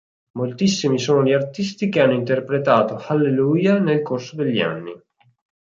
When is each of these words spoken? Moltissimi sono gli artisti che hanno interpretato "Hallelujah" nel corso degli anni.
Moltissimi 0.31 0.97
sono 0.97 1.23
gli 1.23 1.31
artisti 1.31 1.87
che 1.89 1.99
hanno 2.01 2.13
interpretato 2.13 2.95
"Hallelujah" 2.97 3.77
nel 3.77 4.01
corso 4.01 4.35
degli 4.35 4.59
anni. 4.59 4.99